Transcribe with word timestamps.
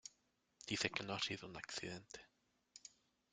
Dice 0.65 0.89
que 0.89 1.03
no 1.03 1.13
ha 1.13 1.19
sido 1.19 1.47
un 1.47 1.57
accidente. 1.57 2.25